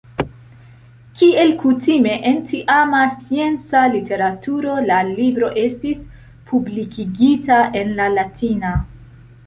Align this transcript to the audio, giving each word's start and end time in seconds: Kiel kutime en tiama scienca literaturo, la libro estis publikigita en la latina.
Kiel 1.19 1.51
kutime 1.63 2.15
en 2.29 2.39
tiama 2.53 3.03
scienca 3.13 3.85
literaturo, 3.97 4.81
la 4.89 5.01
libro 5.13 5.53
estis 5.69 6.05
publikigita 6.53 7.65
en 7.85 7.97
la 8.03 8.13
latina. 8.21 8.79